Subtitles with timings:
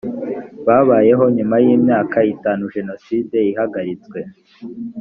[0.67, 4.19] babayeho nyuma y imyaka itanu jenoside ihagaritswe